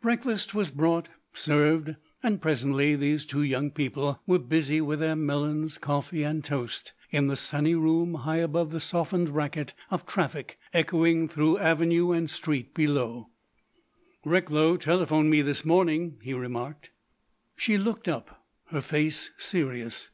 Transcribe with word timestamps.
Breakfast 0.00 0.54
was 0.54 0.70
brought, 0.70 1.08
served; 1.32 1.96
and 2.22 2.40
presently 2.40 2.94
these 2.94 3.26
two 3.26 3.42
young 3.42 3.72
people 3.72 4.22
were 4.24 4.38
busy 4.38 4.80
with 4.80 5.00
their 5.00 5.16
melons, 5.16 5.78
coffee, 5.78 6.22
and 6.22 6.44
toast 6.44 6.92
in 7.10 7.26
the 7.26 7.34
sunny 7.34 7.74
room 7.74 8.14
high 8.14 8.36
above 8.36 8.70
the 8.70 8.78
softened 8.78 9.30
racket 9.30 9.74
of 9.90 10.06
traffic 10.06 10.60
echoing 10.72 11.26
through 11.28 11.58
avenue 11.58 12.12
and 12.12 12.30
street 12.30 12.72
below. 12.72 13.30
"Recklow 14.24 14.76
telephoned 14.76 15.28
me 15.28 15.42
this 15.42 15.64
morning," 15.64 16.18
he 16.22 16.34
remarked. 16.34 16.90
She 17.56 17.76
looked 17.76 18.06
up, 18.06 18.44
her 18.66 18.80
face 18.80 19.32
serious. 19.38 20.10